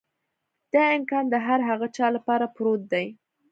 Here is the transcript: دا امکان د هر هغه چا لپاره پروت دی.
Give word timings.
دا 0.73 0.83
امکان 0.97 1.25
د 1.29 1.35
هر 1.45 1.59
هغه 1.69 1.87
چا 1.97 2.07
لپاره 2.15 2.45
پروت 2.55 2.81
دی. 2.93 3.05